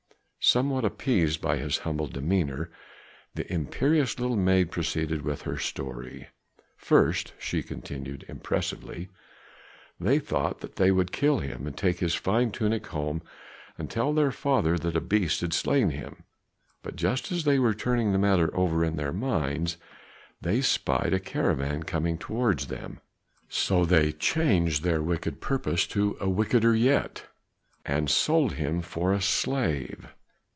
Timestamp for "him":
11.39-11.67, 15.91-16.23, 28.53-28.81